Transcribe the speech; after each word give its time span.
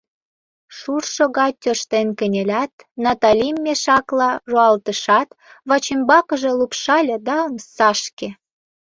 Шуршо 0.77 1.25
гай 1.37 1.51
тӧрштен 1.61 2.07
кынелят, 2.17 2.73
Наталим 3.03 3.55
мешакла 3.65 4.31
руалтышат, 4.49 5.29
вачӱмбакыже 5.69 6.51
лупшале 6.59 7.17
да— 7.27 7.35
омсашке. 7.47 8.27